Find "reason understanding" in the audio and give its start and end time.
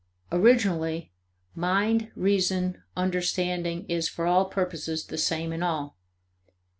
2.15-3.85